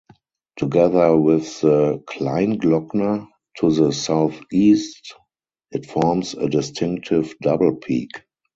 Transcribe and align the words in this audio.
Together 0.55 1.15
with 1.15 1.61
the 1.61 1.99
Kleinglockner 2.07 3.27
to 3.59 3.71
the 3.71 3.91
southeast 3.91 5.13
it 5.69 5.85
forms 5.85 6.33
a 6.33 6.49
distinctive 6.49 7.35
double 7.37 7.75
peak. 7.75 8.09